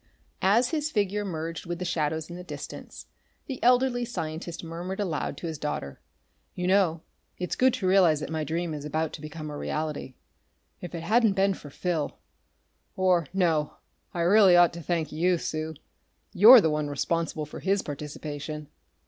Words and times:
As 0.41 0.69
his 0.69 0.89
figure 0.89 1.23
merged 1.23 1.67
with 1.67 1.77
the 1.77 1.85
shadows 1.85 2.27
in 2.27 2.35
the 2.35 2.43
distance, 2.43 3.05
the 3.45 3.61
elderly 3.63 4.03
scientist 4.03 4.63
murmured 4.63 4.99
aloud 4.99 5.37
to 5.37 5.45
his 5.45 5.59
daughter: 5.59 6.01
"You 6.55 6.65
know, 6.65 7.03
it's 7.37 7.55
good 7.55 7.71
to 7.75 7.87
realize 7.87 8.19
that 8.21 8.31
my 8.31 8.43
dream 8.43 8.73
is 8.73 8.83
about 8.83 9.13
to 9.13 9.21
become 9.21 9.51
a 9.51 9.55
reality. 9.59 10.15
If 10.81 10.95
it 10.95 11.03
hadn't 11.03 11.33
been 11.33 11.53
for 11.53 11.69
Phil.... 11.69 12.17
Or 12.95 13.27
no 13.31 13.75
I 14.11 14.21
really 14.21 14.55
ought 14.57 14.73
to 14.73 14.81
thank 14.81 15.11
you, 15.11 15.37
Sue. 15.37 15.75
You're 16.33 16.61
the 16.61 16.71
one 16.71 16.87
responsible 16.87 17.45
for 17.45 17.59
his 17.59 17.83
participation!" 17.83 18.69